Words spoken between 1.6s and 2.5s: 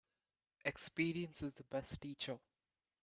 best teacher.